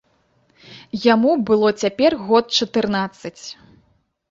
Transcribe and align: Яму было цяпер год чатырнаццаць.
Яму 1.13 1.31
было 1.51 1.69
цяпер 1.83 2.11
год 2.31 2.45
чатырнаццаць. 2.59 3.39